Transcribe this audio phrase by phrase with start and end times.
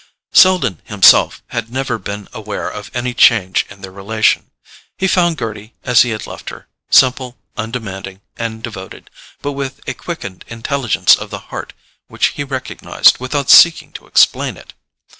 [0.33, 4.49] Selden himself had never been aware of any change in their relation.
[4.97, 9.11] He found Gerty as he had left her, simple, undemanding and devoted,
[9.43, 11.73] but with a quickened intelligence of the heart
[12.07, 14.73] which he recognized without seeking to explain it.